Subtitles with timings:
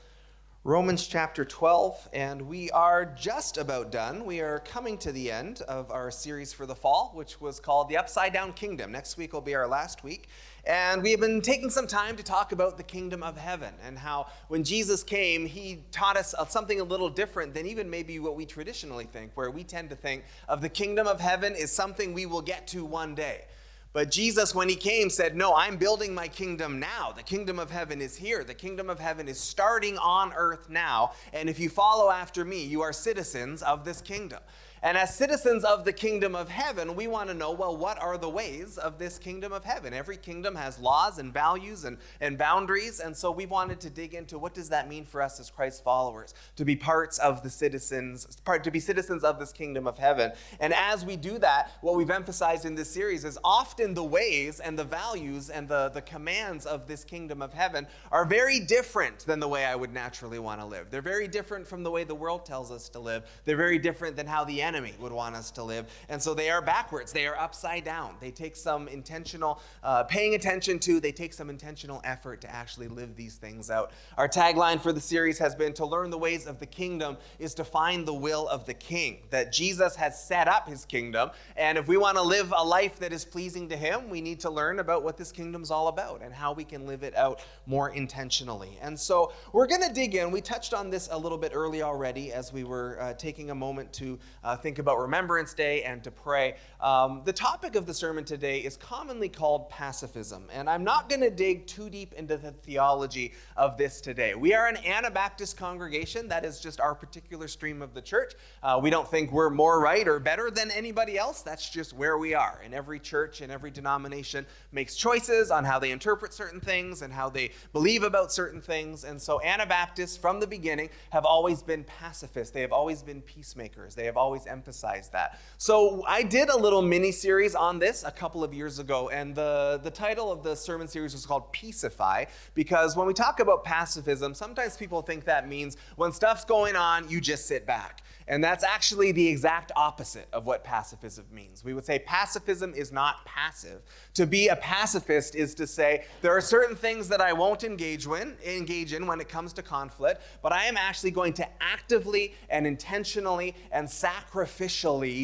[0.63, 4.23] Romans chapter 12, and we are just about done.
[4.25, 7.89] We are coming to the end of our series for the fall, which was called
[7.89, 8.91] The Upside Down Kingdom.
[8.91, 10.29] Next week will be our last week.
[10.63, 13.97] And we have been taking some time to talk about the kingdom of heaven and
[13.97, 18.35] how when Jesus came, he taught us something a little different than even maybe what
[18.35, 22.13] we traditionally think, where we tend to think of the kingdom of heaven is something
[22.13, 23.45] we will get to one day.
[23.93, 27.11] But Jesus, when he came, said, No, I'm building my kingdom now.
[27.11, 28.43] The kingdom of heaven is here.
[28.43, 31.11] The kingdom of heaven is starting on earth now.
[31.33, 34.39] And if you follow after me, you are citizens of this kingdom.
[34.83, 38.17] And as citizens of the kingdom of heaven, we want to know well, what are
[38.17, 39.93] the ways of this kingdom of heaven?
[39.93, 42.99] Every kingdom has laws and values and, and boundaries.
[42.99, 45.83] And so we wanted to dig into what does that mean for us as Christ
[45.83, 49.99] followers to be parts of the citizens, part, to be citizens of this kingdom of
[49.99, 50.31] heaven.
[50.59, 54.59] And as we do that, what we've emphasized in this series is often the ways
[54.59, 59.19] and the values and the, the commands of this kingdom of heaven are very different
[59.19, 60.89] than the way I would naturally want to live.
[60.89, 63.23] They're very different from the way the world tells us to live.
[63.45, 65.91] They're very different than how the enemy would want us to live.
[66.07, 68.15] And so they are backwards, they are upside down.
[68.21, 72.87] They take some intentional uh, paying attention to, they take some intentional effort to actually
[72.87, 73.91] live these things out.
[74.17, 77.53] Our tagline for the series has been to learn the ways of the kingdom is
[77.55, 79.23] to find the will of the king.
[79.29, 81.31] That Jesus has set up his kingdom.
[81.57, 84.39] And if we want to live a life that is pleasing to him, we need
[84.41, 87.43] to learn about what this kingdom's all about and how we can live it out
[87.65, 88.77] more intentionally.
[88.81, 90.31] And so we're going to dig in.
[90.31, 93.55] We touched on this a little bit early already as we were uh, taking a
[93.55, 96.55] moment to uh, think about Remembrance Day and to pray.
[96.79, 101.21] Um, the topic of the sermon today is commonly called pacifism, and I'm not going
[101.21, 104.35] to dig too deep into the theology of this today.
[104.35, 108.33] We are an Anabaptist congregation, that is just our particular stream of the church.
[108.61, 112.17] Uh, we don't think we're more right or better than anybody else, that's just where
[112.17, 112.61] we are.
[112.63, 117.11] And every church and every denomination makes choices on how they interpret certain things and
[117.11, 119.03] how they believe about certain things.
[119.03, 123.95] And so, Anabaptists from the beginning have always been pacifists, they have always been peacemakers,
[123.95, 125.39] they have always emphasized that.
[125.57, 129.33] So, I did a little mini series on this a couple of years ago, and
[129.33, 133.63] the, the title of the sermon series was called Peacify because when we talk about
[133.63, 138.03] pacifism, sometimes people think that means when stuff's going on, you just sit back.
[138.27, 141.65] And that's actually the exact opposite of what pacifism means.
[141.65, 143.81] We would say pacifism is not passive.
[144.13, 148.05] To be a pacifist is to say there are certain things that I won't engage
[148.05, 152.33] in, engage in when it comes to conflict, but I am actually going to actively
[152.49, 154.40] and intentionally and sacrificially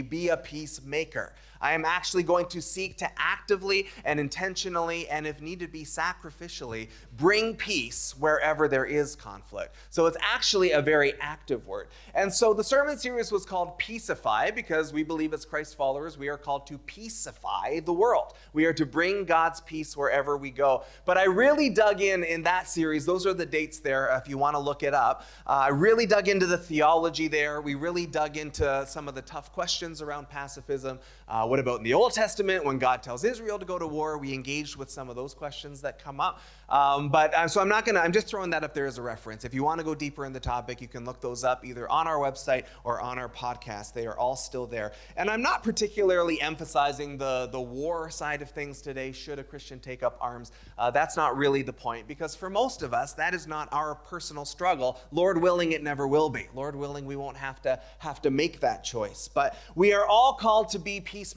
[0.01, 1.33] be a peacemaker.
[1.61, 5.83] I am actually going to seek to actively and intentionally, and if need to be
[5.83, 9.75] sacrificially, bring peace wherever there is conflict.
[9.89, 11.87] So it's actually a very active word.
[12.13, 16.27] And so the sermon series was called Peacify because we believe as Christ followers, we
[16.27, 18.33] are called to peacify the world.
[18.53, 20.83] We are to bring God's peace wherever we go.
[21.05, 23.05] But I really dug in in that series.
[23.05, 25.25] Those are the dates there if you want to look it up.
[25.45, 27.61] Uh, I really dug into the theology there.
[27.61, 30.99] We really dug into some of the tough questions around pacifism.
[31.27, 34.17] Uh, what about in the Old Testament when God tells Israel to go to war?
[34.17, 36.41] We engaged with some of those questions that come up.
[36.69, 38.97] Um, but uh, so I'm not going to, I'm just throwing that up there as
[38.97, 39.45] a reference.
[39.45, 41.89] If you want to go deeper in the topic, you can look those up either
[41.89, 43.93] on our website or on our podcast.
[43.93, 44.91] They are all still there.
[45.15, 49.13] And I'm not particularly emphasizing the, the war side of things today.
[49.13, 50.51] Should a Christian take up arms?
[50.77, 53.95] Uh, that's not really the point because for most of us, that is not our
[53.95, 54.99] personal struggle.
[55.11, 56.47] Lord willing, it never will be.
[56.53, 59.29] Lord willing, we won't have to have to make that choice.
[59.33, 61.36] But we are all called to be peacemakers.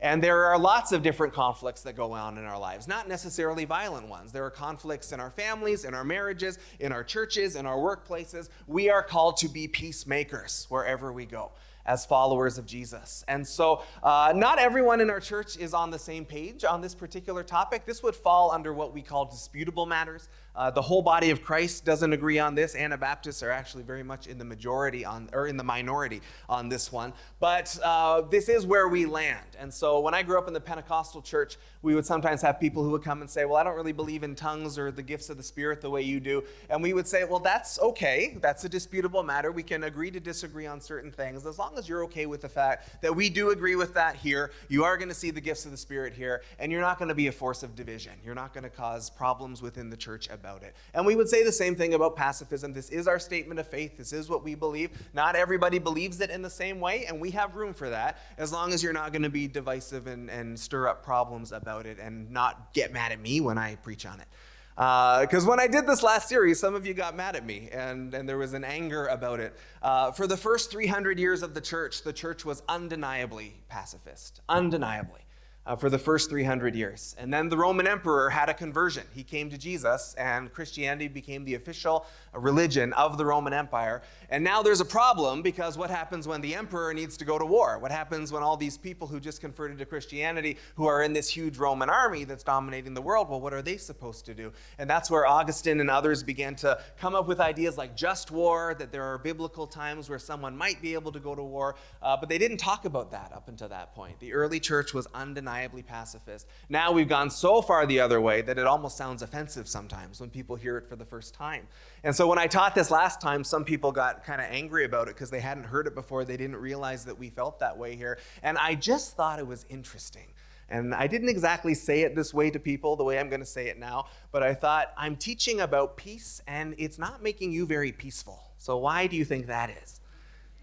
[0.00, 3.64] And there are lots of different conflicts that go on in our lives, not necessarily
[3.64, 4.32] violent ones.
[4.32, 8.48] There are conflicts in our families, in our marriages, in our churches, in our workplaces.
[8.66, 11.52] We are called to be peacemakers wherever we go
[11.86, 13.24] as followers of Jesus.
[13.28, 16.94] And so, uh, not everyone in our church is on the same page on this
[16.94, 17.84] particular topic.
[17.86, 20.28] This would fall under what we call disputable matters.
[20.54, 22.76] Uh, the whole body of Christ doesn't agree on this.
[22.76, 26.92] Anabaptists are actually very much in the majority on, or in the minority on this
[26.92, 27.14] one.
[27.40, 29.56] But uh, this is where we land.
[29.58, 32.84] And so when I grew up in the Pentecostal church, we would sometimes have people
[32.84, 35.30] who would come and say, Well, I don't really believe in tongues or the gifts
[35.30, 36.44] of the Spirit the way you do.
[36.68, 38.36] And we would say, Well, that's okay.
[38.40, 39.50] That's a disputable matter.
[39.52, 41.46] We can agree to disagree on certain things.
[41.46, 44.50] As long as you're okay with the fact that we do agree with that here,
[44.68, 47.08] you are going to see the gifts of the Spirit here, and you're not going
[47.08, 48.12] to be a force of division.
[48.24, 50.74] You're not going to cause problems within the church about it.
[50.94, 52.72] And we would say the same thing about pacifism.
[52.72, 53.96] This is our statement of faith.
[53.96, 54.90] This is what we believe.
[55.14, 58.52] Not everybody believes it in the same way, and we have room for that as
[58.52, 61.98] long as you're not going to be divisive and, and stir up problems about it
[61.98, 64.26] and not get mad at me when I preach on it.
[64.74, 67.68] Because uh, when I did this last series, some of you got mad at me,
[67.72, 69.54] and, and there was an anger about it.
[69.82, 74.40] Uh, for the first 300 years of the church, the church was undeniably pacifist.
[74.48, 75.20] Undeniably
[75.66, 77.14] uh, for the first 300 years.
[77.18, 79.04] And then the Roman emperor had a conversion.
[79.14, 84.02] He came to Jesus, and Christianity became the official religion of the Roman Empire.
[84.28, 87.44] And now there's a problem because what happens when the emperor needs to go to
[87.44, 87.78] war?
[87.78, 91.28] What happens when all these people who just converted to Christianity, who are in this
[91.28, 94.52] huge Roman army that's dominating the world, well, what are they supposed to do?
[94.78, 98.74] And that's where Augustine and others began to come up with ideas like just war,
[98.78, 102.16] that there are biblical times where someone might be able to go to war, uh,
[102.16, 104.18] but they didn't talk about that up until that point.
[104.18, 105.06] The early church was
[105.52, 106.46] undeniably pacifist.
[106.68, 110.30] Now we've gone so far the other way that it almost sounds offensive sometimes when
[110.30, 111.66] people hear it for the first time.
[112.04, 115.08] And so when I taught this last time, some people got kind of angry about
[115.08, 116.24] it because they hadn't heard it before.
[116.24, 118.18] They didn't realize that we felt that way here.
[118.42, 120.26] And I just thought it was interesting.
[120.68, 123.46] And I didn't exactly say it this way to people, the way I'm going to
[123.46, 127.66] say it now, but I thought I'm teaching about peace and it's not making you
[127.66, 128.40] very peaceful.
[128.56, 130.00] So why do you think that is?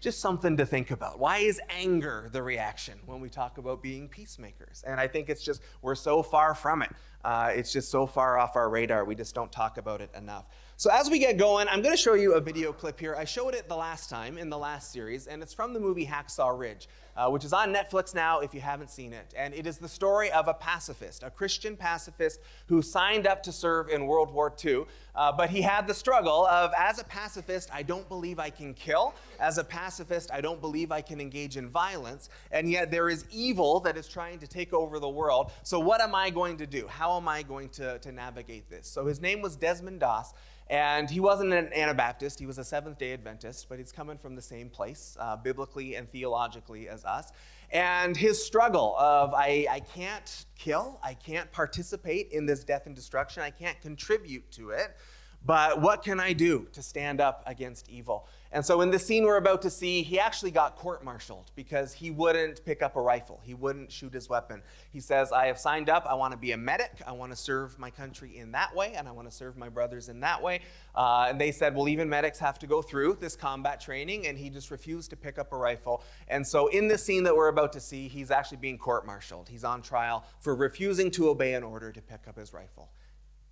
[0.00, 1.18] Just something to think about.
[1.18, 4.82] Why is anger the reaction when we talk about being peacemakers?
[4.86, 6.90] And I think it's just, we're so far from it.
[7.24, 9.04] Uh, it's just so far off our radar.
[9.04, 10.46] We just don't talk about it enough.
[10.80, 13.14] So, as we get going, I'm going to show you a video clip here.
[13.14, 16.06] I showed it the last time in the last series, and it's from the movie
[16.06, 16.88] Hacksaw Ridge,
[17.18, 19.34] uh, which is on Netflix now if you haven't seen it.
[19.36, 23.52] And it is the story of a pacifist, a Christian pacifist who signed up to
[23.52, 24.84] serve in World War II.
[25.14, 28.72] Uh, but he had the struggle of, as a pacifist, I don't believe I can
[28.72, 29.14] kill.
[29.38, 32.30] As a pacifist, I don't believe I can engage in violence.
[32.52, 35.52] And yet there is evil that is trying to take over the world.
[35.62, 36.86] So, what am I going to do?
[36.86, 38.86] How am I going to, to navigate this?
[38.86, 40.32] So, his name was Desmond Doss.
[40.70, 44.36] And he wasn't an Anabaptist, he was a Seventh day Adventist, but he's coming from
[44.36, 47.32] the same place, uh, biblically and theologically, as us.
[47.72, 52.94] And his struggle of, I, I can't kill, I can't participate in this death and
[52.94, 54.96] destruction, I can't contribute to it,
[55.44, 58.28] but what can I do to stand up against evil?
[58.52, 61.92] And so, in the scene we're about to see, he actually got court martialed because
[61.92, 63.40] he wouldn't pick up a rifle.
[63.44, 64.60] He wouldn't shoot his weapon.
[64.92, 66.04] He says, I have signed up.
[66.08, 67.00] I want to be a medic.
[67.06, 69.68] I want to serve my country in that way, and I want to serve my
[69.68, 70.62] brothers in that way.
[70.96, 74.36] Uh, and they said, Well, even medics have to go through this combat training, and
[74.36, 76.02] he just refused to pick up a rifle.
[76.26, 79.48] And so, in the scene that we're about to see, he's actually being court martialed.
[79.48, 82.90] He's on trial for refusing to obey an order to pick up his rifle.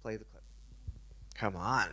[0.03, 0.43] Play the clip.
[1.37, 1.91] Come on.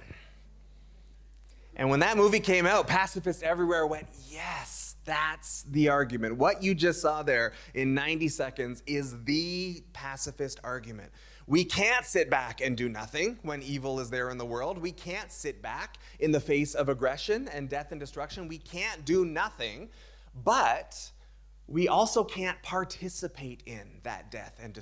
[1.75, 6.37] And when that movie came out, pacifists everywhere went, yes, that's the argument.
[6.37, 11.11] What you just saw there in 90 seconds is the pacifist argument.
[11.47, 14.79] We can't sit back and do nothing when evil is there in the world.
[14.79, 18.47] We can't sit back in the face of aggression and death and destruction.
[18.47, 19.89] We can't do nothing,
[20.43, 21.11] but
[21.67, 24.73] we also can't participate in that death and,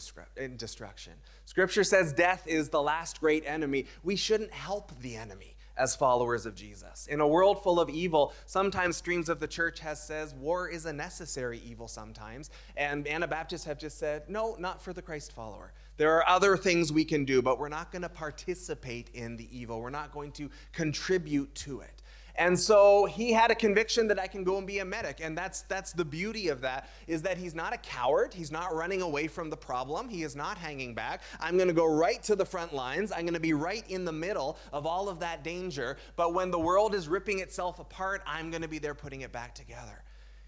[0.58, 1.14] destruction.
[1.46, 3.86] Scripture says death is the last great enemy.
[4.04, 7.08] We shouldn't help the enemy as followers of Jesus.
[7.08, 10.86] In a world full of evil, sometimes streams of the church has says war is
[10.86, 15.74] a necessary evil sometimes, and Anabaptists have just said, no, not for the Christ follower.
[15.98, 19.48] There are other things we can do, but we're not going to participate in the
[19.56, 19.80] evil.
[19.80, 22.03] We're not going to contribute to it.
[22.36, 25.20] And so he had a conviction that I can go and be a medic.
[25.22, 28.34] And that's, that's the beauty of that, is that he's not a coward.
[28.34, 30.10] He's not running away from the problem.
[30.10, 31.22] He is not hanging back.
[31.40, 33.12] I'm going to go right to the front lines.
[33.12, 35.98] I'm going to be right in the middle of all of that danger.
[36.16, 39.32] But when the world is ripping itself apart, I'm going to be there putting it
[39.32, 40.04] back together.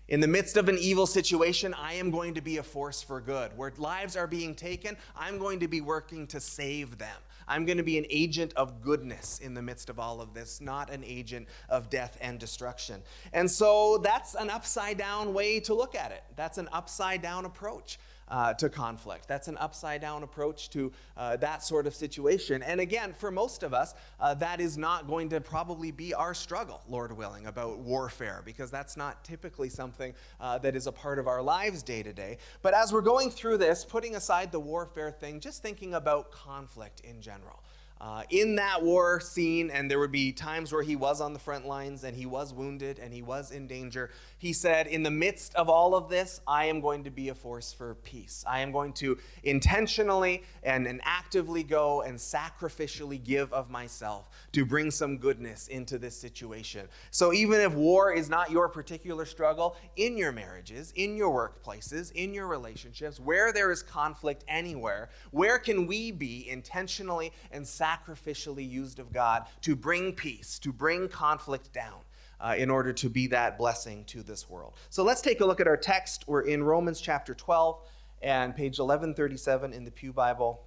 [0.07, 3.19] In the midst of an evil situation, I am going to be a force for
[3.19, 3.57] good.
[3.57, 7.17] Where lives are being taken, I'm going to be working to save them.
[7.47, 10.61] I'm going to be an agent of goodness in the midst of all of this,
[10.61, 13.01] not an agent of death and destruction.
[13.33, 16.23] And so that's an upside down way to look at it.
[16.35, 19.27] That's an upside down approach uh, to conflict.
[19.27, 22.63] That's an upside down approach to uh, that sort of situation.
[22.63, 26.33] And again, for most of us, uh, that is not going to probably be our
[26.33, 31.19] struggle, Lord willing, about warfare, because that's not typically something uh, that is a part
[31.19, 32.37] of our lives day to day.
[32.61, 37.01] But as we're going through this, putting aside the warfare thing, just thinking about conflict
[37.01, 37.63] in general
[38.01, 41.39] uh, in that war scene, and there would be times where he was on the
[41.39, 44.11] front lines and he was wounded and he was in danger.
[44.37, 47.35] He said, In the midst of all of this, I am going to be a
[47.35, 48.43] force for peace.
[48.47, 54.65] I am going to intentionally and, and actively go and sacrificially give of myself to
[54.65, 56.89] bring some goodness into this situation.
[57.11, 62.11] So, even if war is not your particular struggle, in your marriages, in your workplaces,
[62.11, 67.84] in your relationships, where there is conflict anywhere, where can we be intentionally and sacrificially?
[67.85, 71.99] Sacrificially used of God to bring peace, to bring conflict down.
[72.37, 74.73] Uh, in order to be that blessing to this world.
[74.89, 76.25] So let's take a look at our text.
[76.27, 77.79] We're in Romans chapter 12
[78.21, 80.61] and page 1137 in the Pew Bible,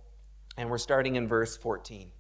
[0.56, 2.10] and we're starting in verse 14.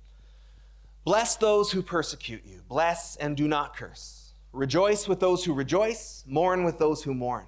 [1.02, 4.34] Bless those who persecute you, bless and do not curse.
[4.52, 7.46] Rejoice with those who rejoice, mourn with those who mourn.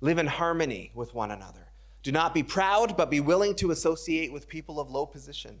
[0.00, 1.66] Live in harmony with one another.
[2.04, 5.60] Do not be proud, but be willing to associate with people of low position.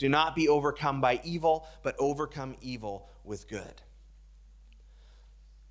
[0.00, 3.82] Do not be overcome by evil, but overcome evil with good.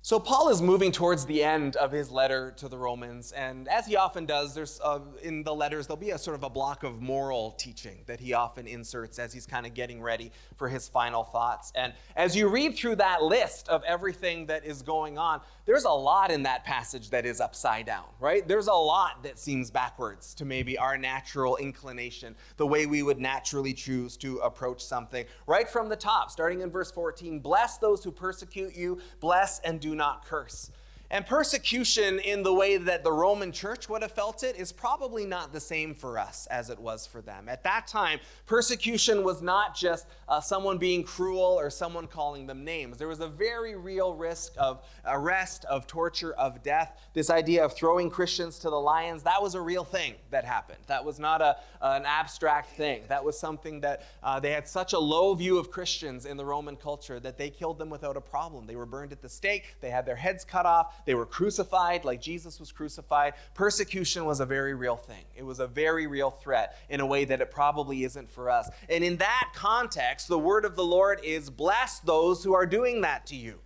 [0.02, 3.84] So, Paul is moving towards the end of his letter to the Romans, and as
[3.84, 6.84] he often does, there's uh, in the letters there'll be a sort of a block
[6.84, 10.88] of moral teaching that he often inserts as he's kind of getting ready for his
[10.88, 11.70] final thoughts.
[11.74, 15.90] And as you read through that list of everything that is going on, there's a
[15.90, 18.48] lot in that passage that is upside down, right?
[18.48, 23.20] There's a lot that seems backwards to maybe our natural inclination, the way we would
[23.20, 25.26] naturally choose to approach something.
[25.46, 29.78] Right from the top, starting in verse 14, bless those who persecute you, bless and
[29.78, 30.70] do do not curse.
[31.12, 35.26] And persecution, in the way that the Roman church would have felt it, is probably
[35.26, 37.48] not the same for us as it was for them.
[37.48, 42.64] At that time, persecution was not just uh, someone being cruel or someone calling them
[42.64, 42.96] names.
[42.96, 46.96] There was a very real risk of arrest, of torture, of death.
[47.12, 50.78] This idea of throwing Christians to the lions, that was a real thing that happened.
[50.86, 53.02] That was not a, an abstract thing.
[53.08, 56.44] That was something that uh, they had such a low view of Christians in the
[56.44, 58.66] Roman culture that they killed them without a problem.
[58.66, 62.04] They were burned at the stake, they had their heads cut off they were crucified
[62.04, 63.34] like Jesus was crucified.
[63.54, 65.24] Persecution was a very real thing.
[65.36, 68.68] It was a very real threat in a way that it probably isn't for us.
[68.88, 73.00] And in that context, the word of the Lord is bless those who are doing
[73.02, 73.60] that to you.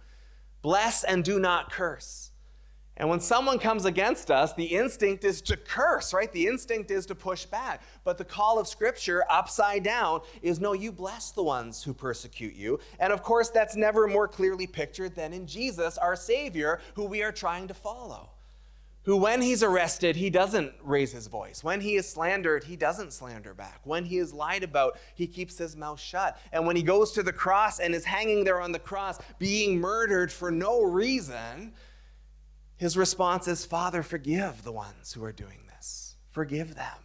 [0.63, 2.31] Bless and do not curse.
[2.97, 6.31] And when someone comes against us, the instinct is to curse, right?
[6.33, 7.83] The instinct is to push back.
[8.05, 12.55] But the call of Scripture, upside down, is no, you bless the ones who persecute
[12.55, 12.79] you.
[13.01, 17.23] And of course, that's never more clearly pictured than in Jesus, our Savior, who we
[17.25, 18.31] are trying to follow.
[19.03, 21.63] Who, when he's arrested, he doesn't raise his voice.
[21.63, 23.81] When he is slandered, he doesn't slander back.
[23.85, 26.39] When he is lied about, he keeps his mouth shut.
[26.53, 29.79] And when he goes to the cross and is hanging there on the cross, being
[29.79, 31.75] murdered for no reason,
[32.77, 36.17] his response is, Father, forgive the ones who are doing this.
[36.31, 36.99] Forgive them.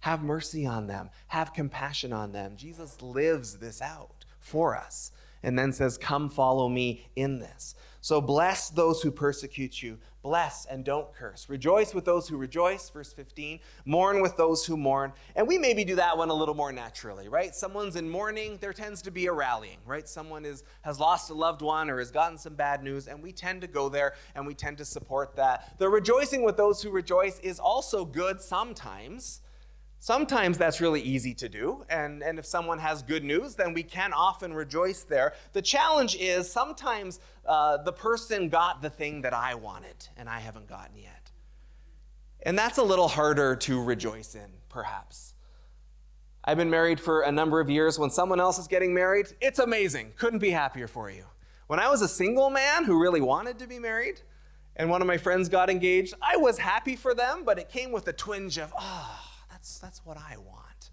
[0.00, 1.10] Have mercy on them.
[1.28, 2.56] Have compassion on them.
[2.56, 5.10] Jesus lives this out for us
[5.42, 7.74] and then says, Come follow me in this.
[8.00, 9.98] So bless those who persecute you.
[10.22, 11.48] Bless and don't curse.
[11.48, 13.60] Rejoice with those who rejoice, verse 15.
[13.84, 15.12] Mourn with those who mourn.
[15.36, 17.54] And we maybe do that one a little more naturally, right?
[17.54, 20.08] Someone's in mourning, there tends to be a rallying, right?
[20.08, 23.32] Someone is, has lost a loved one or has gotten some bad news, and we
[23.32, 25.78] tend to go there and we tend to support that.
[25.78, 29.40] The rejoicing with those who rejoice is also good sometimes.
[30.00, 33.82] Sometimes that's really easy to do, and, and if someone has good news, then we
[33.82, 35.34] can often rejoice there.
[35.52, 40.38] The challenge is sometimes uh, the person got the thing that I wanted, and I
[40.38, 41.32] haven't gotten yet.
[42.44, 45.34] And that's a little harder to rejoice in, perhaps.
[46.44, 47.98] I've been married for a number of years.
[47.98, 50.12] When someone else is getting married, it's amazing.
[50.16, 51.24] Couldn't be happier for you.
[51.66, 54.20] When I was a single man who really wanted to be married,
[54.76, 57.90] and one of my friends got engaged, I was happy for them, but it came
[57.90, 59.24] with a twinge of, ah.
[59.24, 59.27] Oh,
[59.58, 60.90] that's, that's what I want.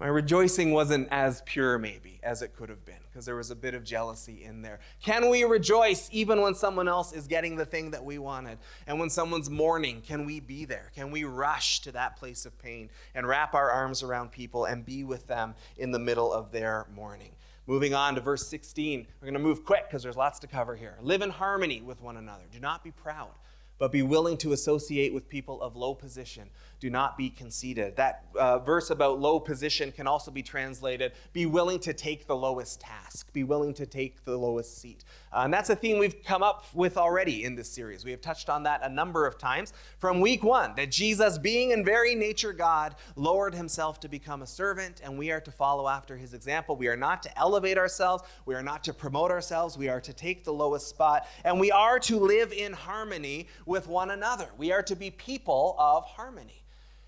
[0.00, 3.54] My rejoicing wasn't as pure, maybe, as it could have been, because there was a
[3.54, 4.80] bit of jealousy in there.
[5.00, 8.58] Can we rejoice even when someone else is getting the thing that we wanted?
[8.88, 10.90] And when someone's mourning, can we be there?
[10.96, 14.84] Can we rush to that place of pain and wrap our arms around people and
[14.84, 17.30] be with them in the middle of their mourning?
[17.68, 20.74] Moving on to verse 16, we're going to move quick because there's lots to cover
[20.74, 20.96] here.
[21.00, 22.42] Live in harmony with one another.
[22.50, 23.30] Do not be proud,
[23.78, 26.50] but be willing to associate with people of low position
[26.82, 27.94] do not be conceited.
[27.94, 32.34] That uh, verse about low position can also be translated be willing to take the
[32.34, 35.04] lowest task, be willing to take the lowest seat.
[35.32, 38.04] Uh, and that's a theme we've come up with already in this series.
[38.04, 41.70] We have touched on that a number of times from week one that Jesus, being
[41.70, 45.86] in very nature God, lowered himself to become a servant, and we are to follow
[45.86, 46.74] after his example.
[46.74, 50.12] We are not to elevate ourselves, we are not to promote ourselves, we are to
[50.12, 54.48] take the lowest spot, and we are to live in harmony with one another.
[54.58, 56.62] We are to be people of harmony.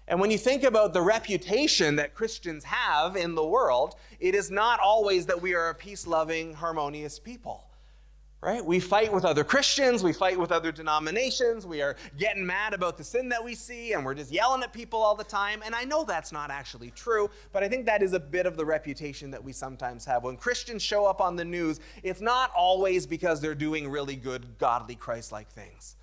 [0.06, 4.50] And when you think about the reputation that Christians have in the world, it is
[4.50, 7.64] not always that we are a peace loving, harmonious people.
[8.44, 8.62] right?
[8.62, 12.98] We fight with other Christians, we fight with other denominations, we are getting mad about
[12.98, 15.62] the sin that we see, and we're just yelling at people all the time.
[15.64, 18.58] And I know that's not actually true, but I think that is a bit of
[18.58, 20.24] the reputation that we sometimes have.
[20.24, 24.58] When Christians show up on the news, it's not always because they're doing really good,
[24.58, 25.96] godly, Christ like things.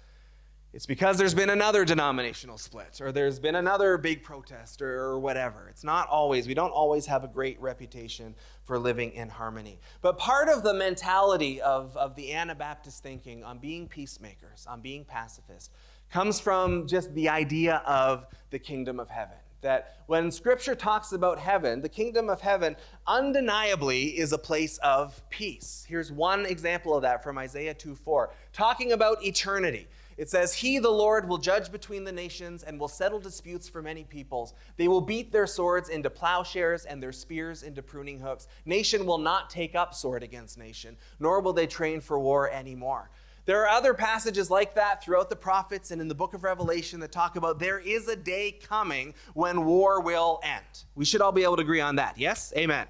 [0.74, 5.68] It's because there's been another denominational split, or there's been another big protest, or, whatever.
[5.70, 9.80] It's not always, we don't always have a great reputation for living in harmony.
[10.02, 15.04] But part of the mentality of, of the Anabaptist thinking on being peacemakers, on being
[15.04, 15.72] pacifists,
[16.10, 19.38] comes from just the idea of the kingdom of heaven.
[19.60, 25.22] That when scripture talks about heaven, the kingdom of heaven undeniably is a place of
[25.30, 25.86] peace.
[25.88, 29.90] Here's one example of that from Isaiah 2 4, talking about eternity.
[30.18, 33.82] It says, He, the Lord, will judge between the nations and will settle disputes for
[33.82, 34.54] many peoples.
[34.78, 38.48] They will beat their swords into plowshares and their spears into pruning hooks.
[38.66, 43.10] Nation will not take up sword against nation, nor will they train for war anymore.
[43.46, 47.00] There are other passages like that throughout the prophets and in the book of Revelation
[47.00, 50.84] that talk about there is a day coming when war will end.
[50.96, 52.20] We should all be able to agree on that.
[52.20, 52.54] Yes?
[52.56, 52.86] Amen.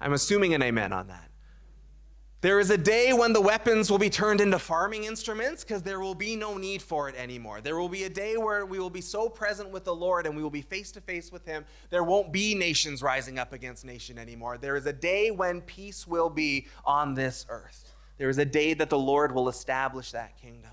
[0.00, 1.29] I'm assuming an amen on that.
[2.42, 6.00] There is a day when the weapons will be turned into farming instruments because there
[6.00, 7.60] will be no need for it anymore.
[7.60, 10.34] There will be a day where we will be so present with the Lord and
[10.34, 11.66] we will be face to face with Him.
[11.90, 14.56] There won't be nations rising up against nation anymore.
[14.56, 17.92] There is a day when peace will be on this earth.
[18.16, 20.70] There is a day that the Lord will establish that kingdom.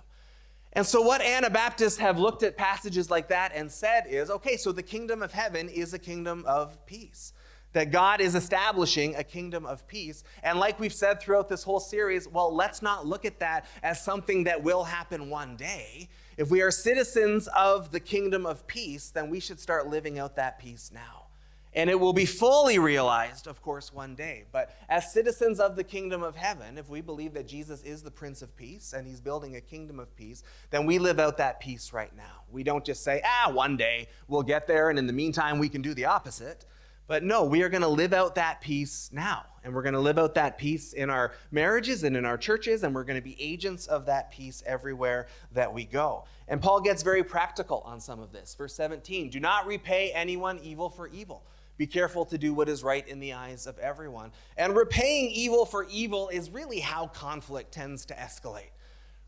[0.72, 4.72] And so, what Anabaptists have looked at passages like that and said is okay, so
[4.72, 7.34] the kingdom of heaven is a kingdom of peace
[7.74, 10.24] that God is establishing a kingdom of peace.
[10.44, 14.04] And like we've said throughout this whole series, well, let's not look at that as
[14.04, 16.10] something that will happen one day.
[16.38, 20.36] If we are citizens of the kingdom of peace, then we should start living out
[20.36, 21.26] that peace now.
[21.74, 24.46] And it will be fully realized, of course, one day.
[24.52, 28.10] But as citizens of the kingdom of heaven, if we believe that Jesus is the
[28.10, 31.60] Prince of Peace and he's building a kingdom of peace, then we live out that
[31.60, 32.42] peace right now.
[32.52, 35.70] We don't just say, ah, one day we'll get there, and in the meantime, we
[35.70, 36.66] can do the opposite.
[37.08, 39.46] But no, we are going to live out that peace now.
[39.64, 42.84] And we're going to live out that peace in our marriages and in our churches.
[42.84, 46.26] And we're going to be agents of that peace everywhere that we go.
[46.50, 48.56] And Paul gets very practical on some of this.
[48.56, 51.44] Verse 17 Do not repay anyone evil for evil.
[51.78, 54.32] Be careful to do what is right in the eyes of everyone.
[54.58, 58.72] And repaying evil for evil is really how conflict tends to escalate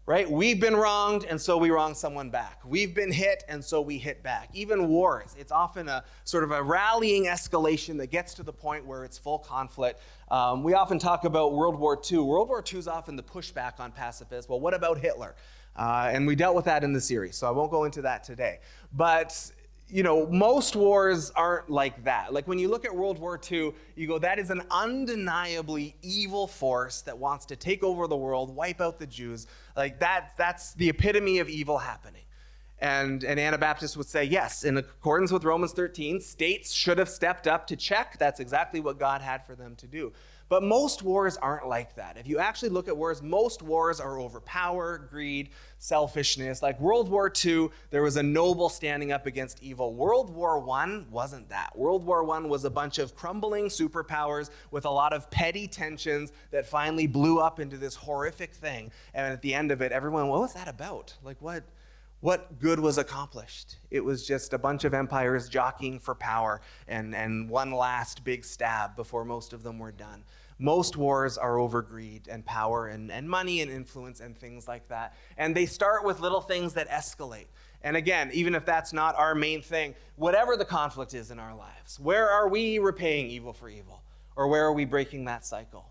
[0.09, 0.27] right?
[0.27, 2.61] We've been wronged, and so we wrong someone back.
[2.65, 4.49] We've been hit, and so we hit back.
[4.55, 8.87] Even wars, it's often a sort of a rallying escalation that gets to the point
[8.87, 10.01] where it's full conflict.
[10.31, 12.21] Um, we often talk about World War II.
[12.21, 14.49] World War II is often the pushback on pacifists.
[14.49, 15.35] Well, what about Hitler?
[15.75, 18.23] Uh, and we dealt with that in the series, so I won't go into that
[18.23, 18.61] today.
[18.91, 19.51] But
[19.91, 22.31] you know, most wars aren't like that.
[22.31, 26.47] Like when you look at World War II, you go, that is an undeniably evil
[26.47, 29.47] force that wants to take over the world, wipe out the Jews.
[29.75, 32.21] Like that, that's the epitome of evil happening.
[32.81, 37.45] And an Anabaptist would say, yes, in accordance with Romans 13, states should have stepped
[37.45, 38.17] up to check.
[38.17, 40.13] That's exactly what God had for them to do.
[40.49, 42.17] But most wars aren't like that.
[42.17, 46.63] If you actually look at wars, most wars are over power, greed, selfishness.
[46.63, 49.93] Like World War II, there was a noble standing up against evil.
[49.93, 51.77] World War I wasn't that.
[51.77, 56.31] World War I was a bunch of crumbling superpowers with a lot of petty tensions
[56.49, 58.91] that finally blew up into this horrific thing.
[59.13, 61.15] And at the end of it, everyone, what was that about?
[61.23, 61.63] Like, what?
[62.21, 63.77] what good was accomplished?
[63.91, 68.43] It was just a bunch of empires jockeying for power and, and one last big
[68.43, 70.23] stab before most of them were done.
[70.59, 74.87] Most wars are over greed and power and, and money and influence and things like
[74.89, 75.15] that.
[75.37, 77.47] And they start with little things that escalate.
[77.81, 81.55] And again, even if that's not our main thing, whatever the conflict is in our
[81.55, 84.03] lives, where are we repaying evil for evil?
[84.35, 85.89] Or where are we breaking that cycle?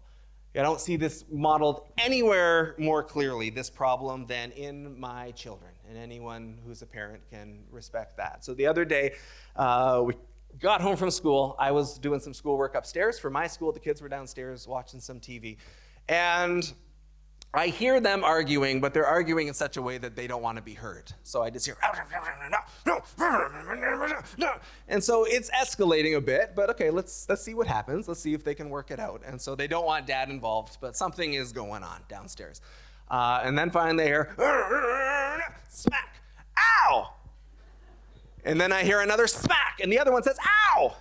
[0.54, 5.70] I don't see this modeled anywhere more clearly, this problem, than in my children.
[5.88, 8.44] And anyone who's a parent can respect that.
[8.44, 9.14] So the other day,
[9.56, 10.14] uh, we
[10.60, 11.56] got home from school.
[11.58, 13.72] I was doing some schoolwork upstairs for my school.
[13.72, 15.56] The kids were downstairs watching some TV.
[16.08, 16.72] And
[17.54, 20.56] I hear them arguing, but they're arguing in such a way that they don't want
[20.56, 21.12] to be heard.
[21.22, 21.76] So I just hear,
[24.88, 28.06] and so it's escalating a bit, but okay, let's, let's see what happens.
[28.06, 29.22] Let's see if they can work it out.
[29.24, 32.60] And so they don't want dad involved, but something is going on downstairs.
[33.10, 34.34] Uh, and then finally they hear,
[35.68, 36.20] smack,
[36.58, 37.14] ow!
[38.48, 40.38] And then I hear another smack, and the other one says,
[40.74, 40.96] ow!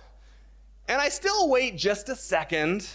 [0.86, 2.86] And I still wait just a second,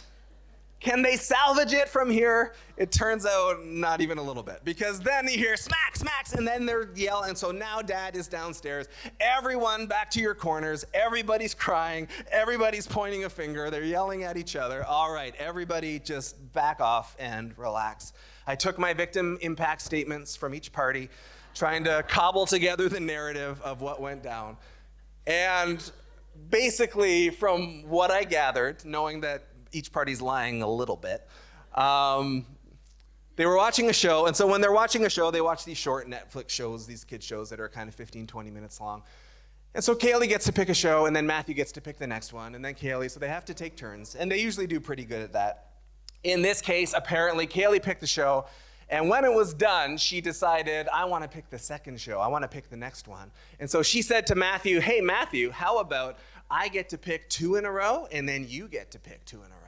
[0.84, 2.56] Can they salvage it from here?
[2.76, 6.46] It turns out not even a little bit because then you hear smack, smacks, and
[6.46, 7.36] then they're yelling.
[7.36, 8.88] So now dad is downstairs.
[9.22, 10.84] Everyone back to your corners.
[10.94, 12.10] Everybody's crying.
[12.30, 13.70] Everybody's pointing a finger.
[13.70, 14.84] They're yelling at each other.
[14.84, 18.12] All right, everybody just back off and relax.
[18.46, 21.10] I took my victim impact statements from each party,
[21.54, 24.58] trying to cobble together the narrative of what went down.
[25.28, 25.92] And
[26.50, 31.28] basically, from what I gathered, knowing that each party's lying a little bit.
[31.74, 32.46] Um,
[33.36, 35.78] they were watching a show, and so when they're watching a show, they watch these
[35.78, 39.02] short Netflix shows, these kid shows that are kind of 15, 20 minutes long.
[39.74, 42.06] And so Kaylee gets to pick a show, and then Matthew gets to pick the
[42.06, 44.80] next one, and then Kaylee, so they have to take turns, and they usually do
[44.80, 45.72] pretty good at that.
[46.24, 48.46] In this case, apparently, Kaylee picked the show,
[48.90, 52.20] and when it was done, she decided, I want to pick the second show.
[52.20, 53.32] I want to pick the next one.
[53.60, 56.18] And so she said to Matthew, Hey, Matthew, how about
[56.52, 59.38] I get to pick two in a row, and then you get to pick two
[59.38, 59.64] in a row?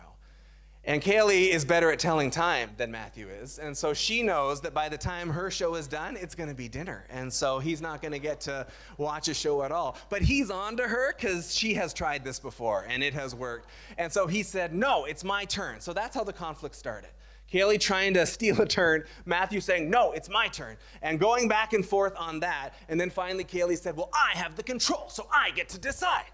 [0.88, 3.58] And Kaylee is better at telling time than Matthew is.
[3.58, 6.56] And so she knows that by the time her show is done, it's going to
[6.56, 7.06] be dinner.
[7.10, 8.68] And so he's not going to get to
[9.00, 9.98] watch a show at all.
[10.10, 13.68] But he's on to her because she has tried this before and it has worked.
[13.98, 15.80] And so he said, No, it's my turn.
[15.80, 17.10] So that's how the conflict started.
[17.52, 21.74] Kaylee trying to steal a turn, Matthew saying, No, it's my turn, and going back
[21.74, 22.72] and forth on that.
[22.90, 26.32] And then finally, Kaylee said, Well, I have the control, so I get to decide.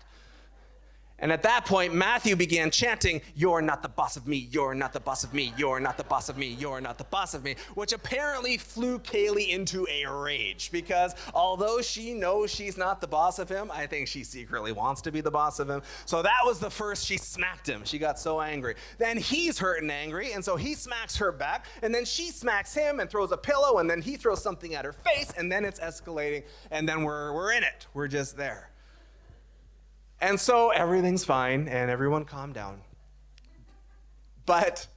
[1.22, 4.92] And at that point, Matthew began chanting, You're not the boss of me, you're not
[4.92, 7.44] the boss of me, you're not the boss of me, you're not the boss of
[7.44, 13.08] me, which apparently flew Kaylee into a rage because although she knows she's not the
[13.08, 15.84] boss of him, I think she secretly wants to be the boss of him.
[16.06, 17.84] So that was the first she smacked him.
[17.86, 18.76] She got so angry.
[18.98, 22.74] Then he's hurt and angry, and so he smacks her back, and then she smacks
[22.74, 25.66] him and throws a pillow, and then he throws something at her face, and then
[25.66, 27.86] it's escalating, and then we're, we're in it.
[27.94, 28.71] We're just there.
[30.22, 32.82] And so everything's fine and everyone calmed down.
[34.46, 34.88] But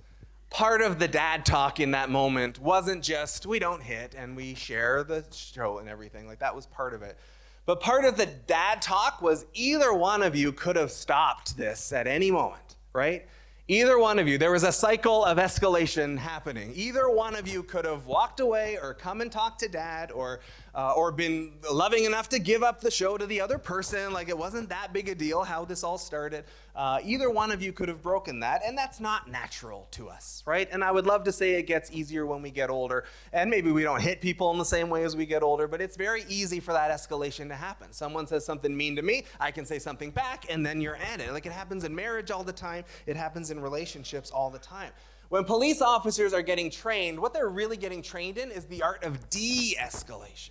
[0.51, 4.55] part of the dad talk in that moment wasn't just we don't hit and we
[4.55, 6.27] share the show and everything.
[6.27, 7.19] Like that was part of it.
[7.67, 11.95] But part of the dad talk was either one of you could have stopped this
[11.95, 13.27] at any moment, right?
[13.67, 16.71] Either one of you, there was a cycle of escalation happening.
[16.75, 20.41] Either one of you could have walked away or come and talked to dad or,
[20.75, 24.13] uh, or been loving enough to give up the show to the other person.
[24.13, 26.45] Like it wasn't that big a deal how this all started.
[26.75, 30.43] Uh, either one of you could have broken that, and that's not natural to us,
[30.45, 30.69] right?
[30.73, 33.71] And I would love to say it gets easier when we get older, and maybe
[33.71, 36.25] we don't hit people in the same way as we get older, but it's very
[36.29, 37.93] easy for that escalation to happen.
[37.93, 41.21] Someone says something mean to me, I can say something back, and then you're at
[41.21, 41.33] it.
[41.33, 44.91] Like it happens in marriage all the time, it happens in relationships all the time.
[45.29, 49.05] When police officers are getting trained, what they're really getting trained in is the art
[49.05, 50.51] of de escalation.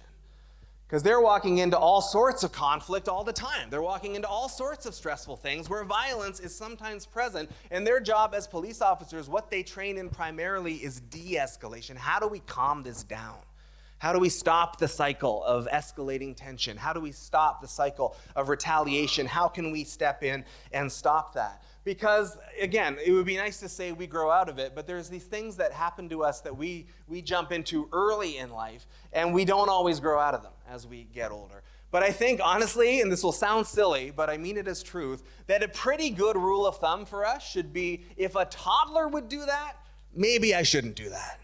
[0.94, 3.72] Because they're walking into all sorts of conflict all the time.
[3.72, 7.50] They're walking into all sorts of stressful things where violence is sometimes present.
[7.72, 11.98] And their job as police officers, what they train in primarily is de escalation.
[11.98, 13.40] How do we calm this down?
[13.98, 16.78] How do we stop the cycle of escalating tension?
[16.78, 19.26] How do we stop the cycle of retaliation?
[19.26, 21.64] How can we step in and stop that?
[21.84, 25.10] Because again it would be nice to say we grow out of it but there's
[25.10, 29.34] these things that happen to us that we we jump into early in life and
[29.34, 31.62] we don't always grow out of them as we get older.
[31.92, 35.24] But i think honestly and this will sound silly but i mean it as truth
[35.48, 39.30] that a pretty good rule of thumb for us should be if a toddler would
[39.30, 39.78] do that
[40.16, 41.40] maybe i shouldn't do that.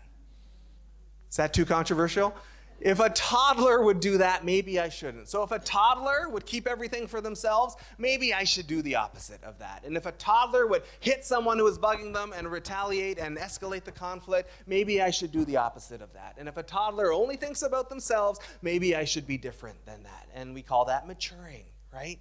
[1.29, 2.33] Is that too controversial
[2.81, 5.27] if a toddler would do that, maybe I shouldn't.
[5.27, 9.43] So, if a toddler would keep everything for themselves, maybe I should do the opposite
[9.43, 9.83] of that.
[9.85, 13.83] And if a toddler would hit someone who is bugging them and retaliate and escalate
[13.83, 16.35] the conflict, maybe I should do the opposite of that.
[16.37, 20.27] And if a toddler only thinks about themselves, maybe I should be different than that.
[20.33, 22.19] And we call that maturing, right?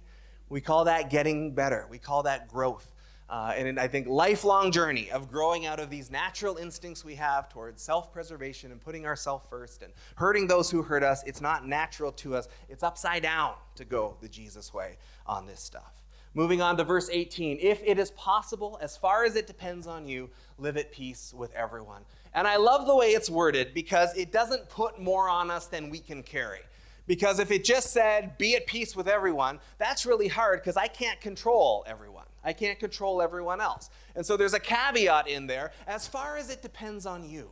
[0.49, 1.87] We call that getting better.
[1.89, 2.91] We call that growth.
[3.29, 7.47] Uh, and I think lifelong journey of growing out of these natural instincts we have
[7.47, 11.23] towards self-preservation and putting ourselves first and hurting those who hurt us.
[11.27, 12.47] It's not natural to us.
[12.69, 15.93] It's upside down to go the Jesus way on this stuff.
[16.33, 17.59] Moving on to verse 18.
[17.61, 21.53] If it is possible, as far as it depends on you, live at peace with
[21.53, 22.03] everyone.
[22.33, 25.89] And I love the way it's worded because it doesn't put more on us than
[25.89, 26.61] we can carry.
[27.09, 30.85] Because if it just said, be at peace with everyone, that's really hard because I
[30.85, 32.27] can't control everyone.
[32.43, 33.89] I can't control everyone else.
[34.15, 37.49] And so there's a caveat in there as far as it depends on you.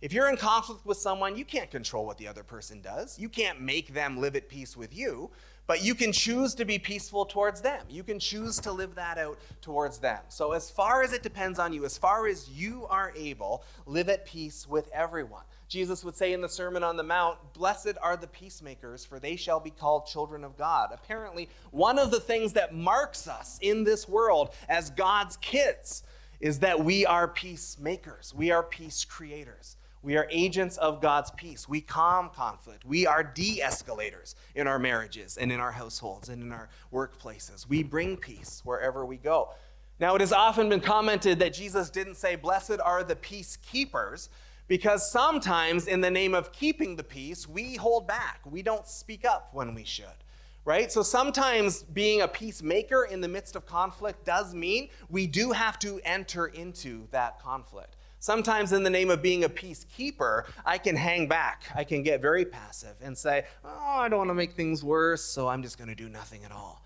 [0.00, 3.18] If you're in conflict with someone, you can't control what the other person does.
[3.18, 5.30] You can't make them live at peace with you,
[5.66, 7.84] but you can choose to be peaceful towards them.
[7.90, 10.20] You can choose to live that out towards them.
[10.28, 14.08] So, as far as it depends on you, as far as you are able, live
[14.08, 15.44] at peace with everyone.
[15.68, 19.36] Jesus would say in the Sermon on the Mount, Blessed are the peacemakers, for they
[19.36, 20.90] shall be called children of God.
[20.92, 26.02] Apparently, one of the things that marks us in this world as God's kids
[26.40, 29.76] is that we are peacemakers, we are peace creators.
[30.02, 31.66] We are agents of God's peace.
[31.66, 32.84] We calm conflict.
[32.84, 37.66] We are de escalators in our marriages and in our households and in our workplaces.
[37.66, 39.54] We bring peace wherever we go.
[39.98, 44.28] Now, it has often been commented that Jesus didn't say, Blessed are the peacekeepers,
[44.68, 48.40] because sometimes in the name of keeping the peace, we hold back.
[48.44, 50.06] We don't speak up when we should
[50.64, 50.90] right?
[50.90, 55.78] So sometimes being a peacemaker in the midst of conflict does mean we do have
[55.80, 57.96] to enter into that conflict.
[58.18, 61.64] Sometimes, in the name of being a peacekeeper, I can hang back.
[61.74, 65.22] I can get very passive and say, Oh, I don't want to make things worse,
[65.22, 66.82] so I'm just going to do nothing at all.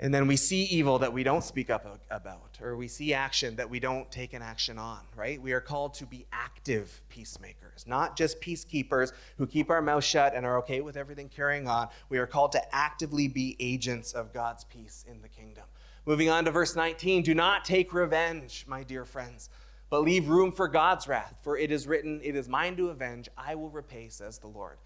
[0.00, 3.54] And then we see evil that we don't speak up about, or we see action
[3.56, 5.40] that we don't take an action on, right?
[5.40, 10.34] We are called to be active peacemakers, not just peacekeepers who keep our mouth shut
[10.34, 11.88] and are okay with everything carrying on.
[12.08, 15.64] We are called to actively be agents of God's peace in the kingdom.
[16.04, 19.50] Moving on to verse 19 Do not take revenge, my dear friends
[19.92, 21.34] but leave room for God's wrath.
[21.42, 24.78] For it is written, It is mine to avenge, I will repay, says the Lord.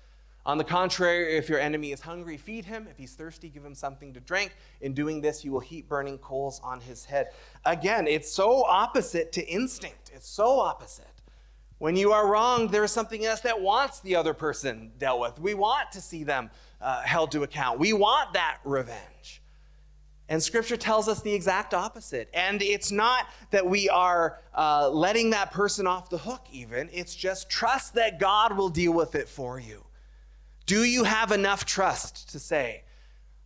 [0.46, 2.86] On the contrary, if your enemy is hungry, feed him.
[2.88, 4.54] If he's thirsty, give him something to drink.
[4.80, 7.30] In doing this, you will heap burning coals on his head.
[7.64, 10.12] Again, it's so opposite to instinct.
[10.14, 11.06] It's so opposite.
[11.78, 15.18] When you are wrong, there is something in us that wants the other person dealt
[15.18, 15.40] with.
[15.40, 17.80] We want to see them uh, held to account.
[17.80, 19.42] We want that revenge.
[20.28, 22.30] And scripture tells us the exact opposite.
[22.32, 26.88] And it's not that we are uh, letting that person off the hook, even.
[26.92, 29.82] It's just trust that God will deal with it for you.
[30.66, 32.82] Do you have enough trust to say,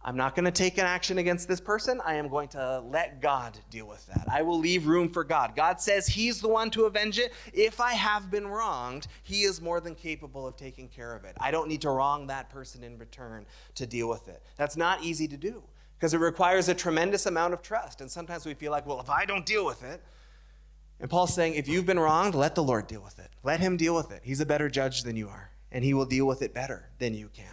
[0.03, 2.01] I'm not going to take an action against this person.
[2.05, 4.27] I am going to let God deal with that.
[4.33, 5.55] I will leave room for God.
[5.55, 7.35] God says He's the one to avenge it.
[7.53, 11.37] If I have been wronged, He is more than capable of taking care of it.
[11.39, 14.43] I don't need to wrong that person in return to deal with it.
[14.57, 15.63] That's not easy to do
[15.99, 18.01] because it requires a tremendous amount of trust.
[18.01, 20.03] And sometimes we feel like, well, if I don't deal with it,
[20.99, 23.29] and Paul's saying, if you've been wronged, let the Lord deal with it.
[23.43, 24.23] Let him deal with it.
[24.25, 27.15] He's a better judge than you are, and he will deal with it better than
[27.15, 27.47] you can.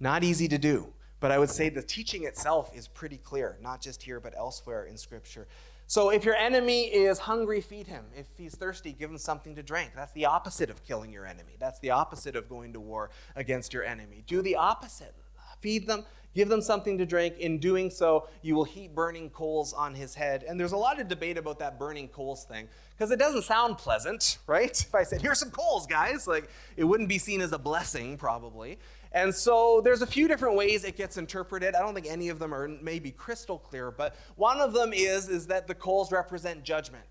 [0.00, 3.80] Not easy to do, but I would say the teaching itself is pretty clear, not
[3.80, 5.46] just here, but elsewhere in Scripture.
[5.86, 8.04] So if your enemy is hungry, feed him.
[8.14, 9.92] If he's thirsty, give him something to drink.
[9.96, 11.56] That's the opposite of killing your enemy.
[11.58, 14.22] That's the opposite of going to war against your enemy.
[14.26, 15.14] Do the opposite.
[15.60, 16.04] Feed them,
[16.38, 17.38] Give them something to drink.
[17.38, 20.44] In doing so, you will heap burning coals on his head.
[20.46, 23.76] And there's a lot of debate about that burning coals thing because it doesn't sound
[23.76, 24.70] pleasant, right?
[24.70, 28.16] If I said, here's some coals, guys, like it wouldn't be seen as a blessing,
[28.16, 28.78] probably.
[29.10, 31.74] And so there's a few different ways it gets interpreted.
[31.74, 35.28] I don't think any of them are maybe crystal clear, but one of them is,
[35.28, 37.04] is that the coals represent judgment.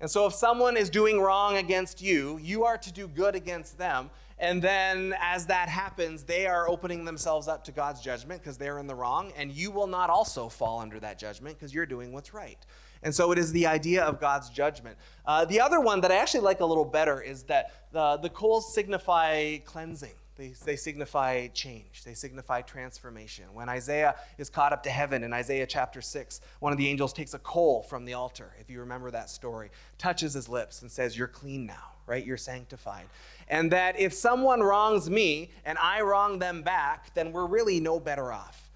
[0.00, 3.76] And so if someone is doing wrong against you, you are to do good against
[3.78, 4.10] them.
[4.40, 8.78] And then as that happens, they are opening themselves up to God's judgment because they're
[8.78, 12.12] in the wrong, and you will not also fall under that judgment because you're doing
[12.12, 12.64] what's right.
[13.02, 14.96] And so it is the idea of God's judgment.
[15.24, 18.28] Uh, the other one that I actually like a little better is that the, the
[18.28, 20.14] coals signify cleansing.
[20.38, 23.46] They, they signify change, they signify transformation.
[23.54, 27.12] When Isaiah is caught up to heaven in Isaiah chapter 6, one of the angels
[27.12, 30.90] takes a coal from the altar, if you remember that story, touches his lips and
[30.92, 32.24] says, You're clean now, right?
[32.24, 33.06] You're sanctified.
[33.48, 37.98] And that if someone wrongs me and I wrong them back, then we're really no
[37.98, 38.68] better off.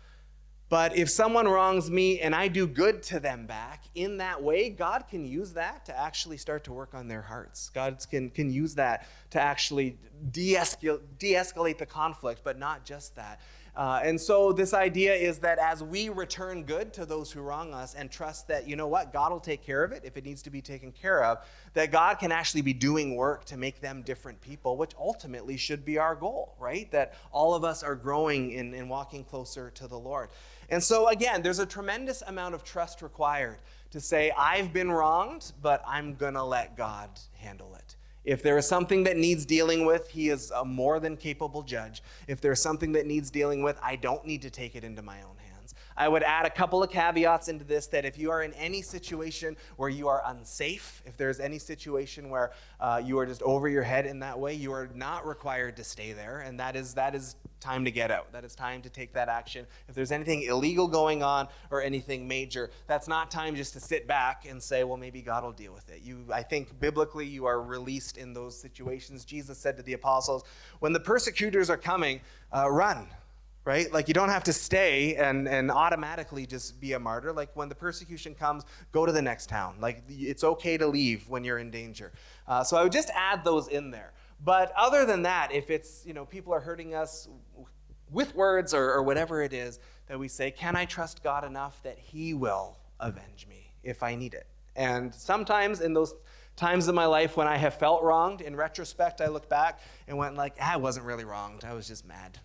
[0.73, 4.71] But if someone wrongs me and I do good to them back, in that way,
[4.71, 7.69] God can use that to actually start to work on their hearts.
[7.69, 9.99] God can, can use that to actually
[10.31, 13.43] de escalate the conflict, but not just that.
[13.75, 17.73] Uh, and so, this idea is that as we return good to those who wrong
[17.73, 20.25] us and trust that, you know what, God will take care of it if it
[20.27, 21.39] needs to be taken care of,
[21.73, 25.87] that God can actually be doing work to make them different people, which ultimately should
[25.87, 26.91] be our goal, right?
[26.91, 30.29] That all of us are growing in, in walking closer to the Lord.
[30.69, 33.57] And so, again, there's a tremendous amount of trust required
[33.93, 37.09] to say, I've been wronged, but I'm going to let God
[37.39, 37.97] handle it.
[38.25, 42.03] If there is something that needs dealing with, he is a more than capable judge.
[42.29, 45.19] If there's something that needs dealing with, I don't need to take it into my
[45.23, 45.42] own hands.
[45.97, 48.83] I would add a couple of caveats into this that if you are in any
[48.83, 53.69] situation where you are unsafe, if there's any situation where uh, you are just over
[53.69, 56.95] your head in that way, you are not required to stay there, and that is
[56.95, 58.33] that is time to get out.
[58.33, 59.67] That is time to take that action.
[59.89, 64.09] If there's anything illegal going on or anything major, that's not time just to sit
[64.09, 66.03] back and say, well, maybe God will deal with it.
[66.03, 69.25] You, I think biblically, you are released in those situations.
[69.25, 70.43] Jesus said to the apostles,
[70.81, 72.21] when the persecutors are coming,
[72.53, 73.07] uh, run.
[73.65, 73.93] Right?
[73.93, 77.33] Like, you don't have to stay and, and automatically just be a martyr.
[77.33, 79.77] Like, when the persecution comes, go to the next town.
[79.79, 82.13] Like, it's okay to leave when you're in danger.
[82.49, 84.13] Uh, so, I would just add those in there.
[84.45, 87.29] But other than that, if it's, you know, people are hurting us
[88.11, 91.81] with words or, or whatever it is, that we say, can I trust God enough
[91.85, 94.47] that He will avenge me if I need it?
[94.75, 96.15] And sometimes in those
[96.57, 100.19] times in my life when I have felt wronged, in retrospect, I look back and
[100.19, 101.65] went like, ah, I wasn't really wronged.
[101.65, 102.39] I was just mad.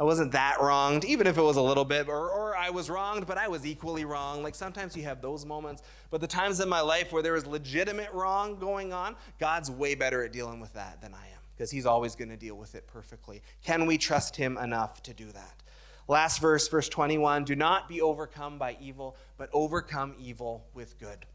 [0.00, 2.88] I wasn't that wronged, even if it was a little bit, or, or I was
[2.88, 4.44] wronged, but I was equally wrong.
[4.44, 7.46] Like sometimes you have those moments, but the times in my life where there was
[7.46, 11.72] legitimate wrong going on, God's way better at dealing with that than I am, because
[11.72, 13.42] He's always going to deal with it perfectly.
[13.64, 15.62] Can we trust Him enough to do that?
[16.06, 21.26] Last verse, verse 21 Do not be overcome by evil, but overcome evil with good.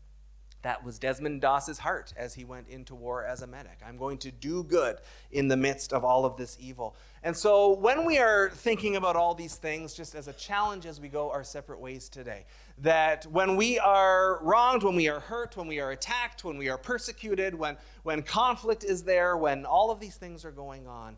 [0.64, 3.80] That was Desmond Doss's heart as he went into war as a medic.
[3.86, 4.98] I'm going to do good
[5.30, 6.96] in the midst of all of this evil.
[7.22, 11.02] And so, when we are thinking about all these things, just as a challenge as
[11.02, 12.46] we go our separate ways today,
[12.78, 16.70] that when we are wronged, when we are hurt, when we are attacked, when we
[16.70, 21.18] are persecuted, when, when conflict is there, when all of these things are going on,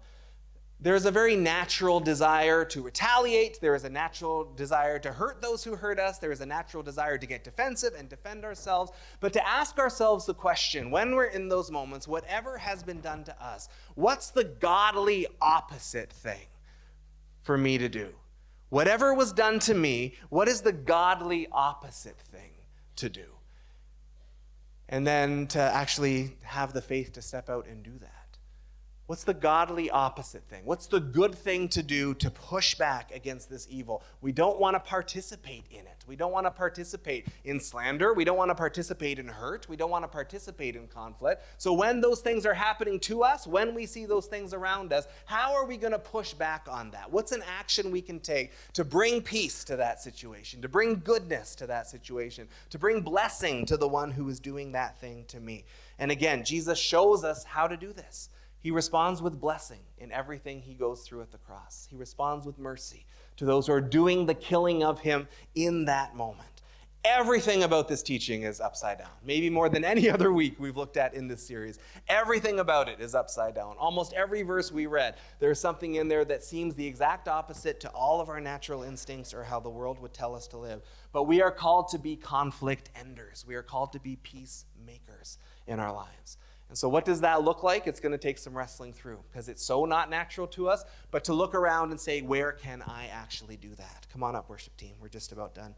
[0.86, 3.60] there's a very natural desire to retaliate.
[3.60, 6.19] There is a natural desire to hurt those who hurt us.
[6.19, 8.91] There is a natural desire to get defensive and defend ourselves.
[9.19, 13.24] But to ask ourselves the question when we're in those moments, whatever has been done
[13.24, 16.45] to us, what's the godly opposite thing
[17.41, 18.10] for me to do?
[18.69, 22.52] Whatever was done to me, what is the godly opposite thing
[22.98, 23.26] to do?
[24.88, 28.14] And then to actually have the faith to step out and do that.
[29.08, 30.63] What's the godly opposite thing?
[30.65, 34.02] What's the good thing to do to push back against this evil?
[34.20, 36.04] We don't want to participate in it.
[36.08, 38.15] We don't want to participate in slander.
[38.15, 39.70] We don't want to participate in hurt.
[39.70, 41.44] We don't want to participate in conflict.
[41.60, 45.08] So, when those things are happening to us, when we see those things around us,
[45.26, 47.12] how are we going to push back on that?
[47.12, 51.54] What's an action we can take to bring peace to that situation, to bring goodness
[51.56, 55.39] to that situation, to bring blessing to the one who is doing that thing to
[55.39, 55.65] me?
[56.00, 58.30] And again, Jesus shows us how to do this.
[58.65, 61.88] He responds with blessing in everything he goes through at the cross.
[61.88, 63.06] He responds with mercy
[63.38, 66.63] to those who are doing the killing of him in that moment.
[67.04, 69.12] Everything about this teaching is upside down.
[69.23, 71.78] Maybe more than any other week we've looked at in this series.
[72.08, 73.75] Everything about it is upside down.
[73.78, 77.89] Almost every verse we read, there's something in there that seems the exact opposite to
[77.89, 80.82] all of our natural instincts or how the world would tell us to live.
[81.13, 85.80] But we are called to be conflict enders, we are called to be peacemakers in
[85.80, 86.38] our lives.
[86.69, 87.88] And so, what does that look like?
[87.88, 91.23] It's going to take some wrestling through because it's so not natural to us, but
[91.25, 94.08] to look around and say, where can I actually do that?
[94.12, 94.95] Come on up, worship team.
[94.99, 95.75] We're just about done.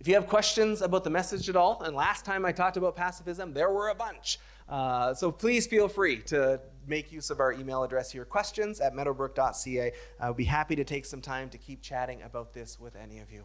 [0.00, 2.96] If you have questions about the message at all, and last time I talked about
[2.96, 4.40] pacifism, there were a bunch.
[4.68, 8.94] Uh, so please feel free to make use of our email address here, questions at
[8.94, 9.92] meadowbrook.ca.
[10.18, 13.30] I'll be happy to take some time to keep chatting about this with any of
[13.30, 13.44] you.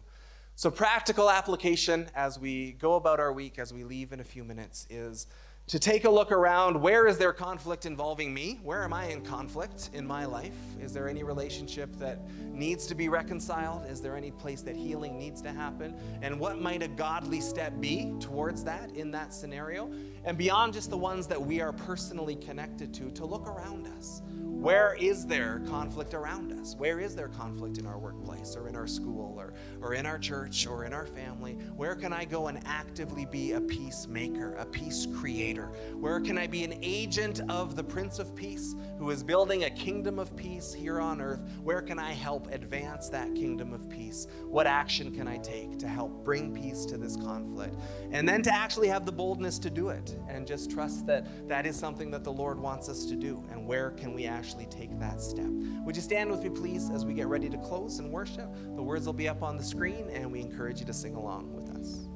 [0.56, 4.42] So, practical application as we go about our week, as we leave in a few
[4.42, 5.28] minutes, is
[5.68, 8.58] to take a look around where is there conflict involving me?
[8.62, 10.54] Where am I in conflict in my life?
[10.80, 13.84] Is there any relationship that needs to be reconciled?
[13.84, 15.94] Is there any place that healing needs to happen?
[16.22, 19.90] And what might a godly step be towards that in that scenario?
[20.24, 24.22] And beyond just the ones that we are personally connected to, to look around us.
[24.58, 26.74] Where is there conflict around us?
[26.74, 30.18] Where is there conflict in our workplace or in our school or, or in our
[30.18, 31.52] church or in our family?
[31.76, 35.66] Where can I go and actively be a peacemaker, a peace creator?
[35.94, 39.70] Where can I be an agent of the Prince of Peace who is building a
[39.70, 41.40] kingdom of peace here on earth?
[41.62, 44.26] Where can I help advance that kingdom of peace?
[44.44, 47.76] What action can I take to help bring peace to this conflict?
[48.10, 51.64] And then to actually have the boldness to do it and just trust that that
[51.64, 53.44] is something that the Lord wants us to do.
[53.52, 55.44] And where can we actually actually take that step.
[55.84, 58.48] Would you stand with me, please, as we get ready to close and worship?
[58.76, 61.52] The words will be up on the screen, and we encourage you to sing along
[61.52, 62.07] with us.